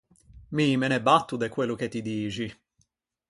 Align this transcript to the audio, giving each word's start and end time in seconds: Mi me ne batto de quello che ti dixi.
Mi 0.55 0.65
me 0.83 0.87
ne 0.93 0.97
batto 1.09 1.37
de 1.41 1.47
quello 1.55 1.75
che 1.79 1.87
ti 1.93 2.01
dixi. 2.07 2.47